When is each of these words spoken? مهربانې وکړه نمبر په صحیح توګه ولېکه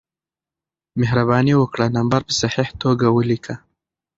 مهربانې 0.99 1.53
وکړه 1.57 1.85
نمبر 1.97 2.21
په 2.27 2.33
صحیح 2.41 2.69
توګه 2.81 3.07
ولېکه 3.15 3.55